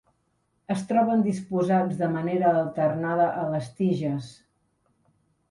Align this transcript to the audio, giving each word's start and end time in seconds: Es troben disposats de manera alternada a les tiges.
Es 0.75 0.79
troben 0.91 1.19
disposats 1.27 1.99
de 1.99 2.09
manera 2.15 2.55
alternada 2.63 3.29
a 3.43 3.45
les 3.53 3.71
tiges. 3.83 4.33